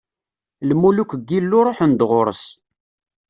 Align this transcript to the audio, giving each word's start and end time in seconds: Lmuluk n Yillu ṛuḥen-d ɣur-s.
Lmuluk 0.69 1.11
n 1.15 1.21
Yillu 1.29 1.59
ṛuḥen-d 1.67 1.99
ɣur-s. 2.09 2.43